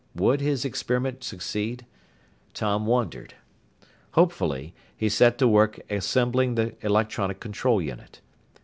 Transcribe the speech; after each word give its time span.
Would 0.15 0.41
his 0.41 0.65
experiment 0.65 1.23
succeed? 1.23 1.85
Tom 2.55 2.87
wondered. 2.87 3.35
Hopefully, 4.13 4.73
he 4.97 5.09
set 5.09 5.37
to 5.37 5.47
work 5.47 5.79
assembling 5.91 6.55
the 6.55 6.73
electronic 6.83 7.39
control 7.39 7.79
unit. 7.79 8.19